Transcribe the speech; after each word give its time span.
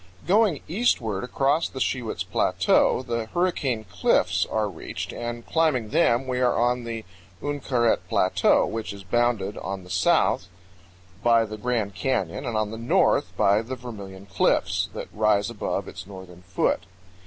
Going 0.25 0.61
eastward 0.67 1.23
across 1.23 1.69
the 1.69 1.79
Shiwits 1.79 2.23
Plateau 2.23 3.03
the 3.03 3.27
Hurricane 3.27 3.83
Cliffs 3.83 4.47
are 4.47 4.67
reached, 4.67 5.13
and 5.13 5.45
climbing 5.45 5.89
them 5.89 6.25
we 6.25 6.41
are 6.41 6.57
on 6.57 6.85
the 6.85 7.05
Uinkaret 7.39 7.99
Plateau, 8.09 8.65
which 8.65 8.93
is 8.93 9.03
bounded 9.03 9.59
on 9.59 9.83
the 9.83 9.91
south 9.91 10.47
by 11.23 11.45
the 11.45 11.55
Grand 11.57 11.93
Canyon 11.93 12.47
and 12.47 12.57
on 12.57 12.71
the 12.71 12.79
north 12.79 13.31
by 13.37 13.61
the 13.61 13.75
Vermilion 13.75 14.25
Cliffs, 14.25 14.89
that 14.95 15.07
rise 15.13 15.51
above 15.51 15.87
its 15.87 16.07
northern 16.07 16.41
foot. 16.41 16.87